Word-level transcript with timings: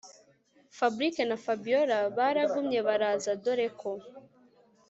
Fabric 0.77 1.15
na 1.29 1.37
Fabiora 1.43 1.99
baragumye 2.17 2.79
baraza 2.87 3.31
dore 3.43 3.67
ko 3.79 3.91